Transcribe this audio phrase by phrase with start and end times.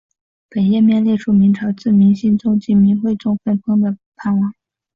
[0.49, 4.51] 本页面列出明朝自明兴宗及明惠宗分封的藩王。